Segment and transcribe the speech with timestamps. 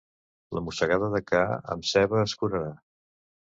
[0.57, 1.43] La mossegada de ca,
[1.75, 2.75] amb ceba es curarà.